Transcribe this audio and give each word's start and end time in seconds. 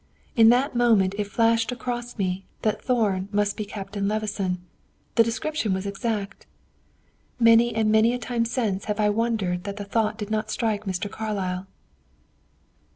In 0.35 0.49
that 0.49 0.75
moment 0.75 1.13
it 1.19 1.27
flashed 1.27 1.71
across 1.71 2.17
me 2.17 2.47
that 2.63 2.81
Thorn 2.83 3.29
must 3.31 3.55
be 3.55 3.65
Captain 3.65 4.07
Levison; 4.07 4.57
the 5.13 5.21
description 5.23 5.75
was 5.75 5.85
exact. 5.85 6.47
Many 7.39 7.75
and 7.75 7.91
many 7.91 8.11
a 8.15 8.17
time 8.17 8.45
since 8.45 8.85
have 8.85 8.99
I 8.99 9.09
wondered 9.11 9.63
that 9.65 9.77
the 9.77 9.85
thought 9.85 10.17
did 10.17 10.31
not 10.31 10.49
strike 10.49 10.85
Mr. 10.85 11.07
Carlyle." 11.07 11.67